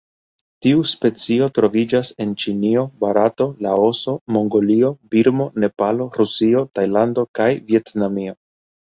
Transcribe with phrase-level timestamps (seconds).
[0.65, 8.35] Tiu specio troviĝas en Ĉinio, Barato, Laoso, Mongolio, Birmo, Nepalo, Rusio, Tajlando kaj Vjetnamio.